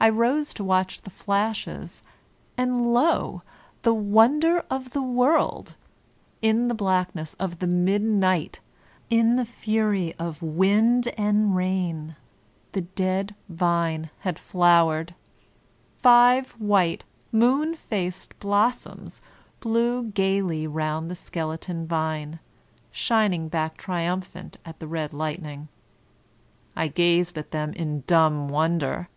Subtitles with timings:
[0.00, 2.02] I rose to watch the flashes,
[2.56, 3.44] and lol
[3.82, 5.76] the wonder of the world
[6.42, 8.56] I In the blackness of the mid NicHT,
[9.08, 12.16] in the fury of wind and rain,
[12.72, 15.14] the dead vine had flowered
[15.98, 19.20] Five white, moon faced blossoms
[19.60, 22.40] blew gaily round the skele ton vine,
[22.90, 25.68] shining back triumphant at the red lightning.
[26.74, 29.08] I gazed at them in dumb wonder.